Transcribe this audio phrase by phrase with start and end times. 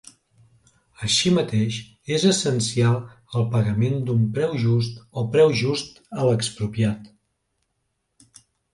[1.07, 1.77] Així mateix,
[2.15, 2.97] és essencial
[3.41, 7.17] el pagament d'un preu just o preu just a l'expropiat.